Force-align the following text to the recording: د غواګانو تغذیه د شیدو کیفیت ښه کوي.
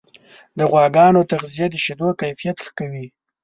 د 0.57 0.59
غواګانو 0.71 1.27
تغذیه 1.31 1.67
د 1.71 1.75
شیدو 1.83 2.09
کیفیت 2.21 2.57
ښه 2.65 2.71
کوي. 2.77 3.05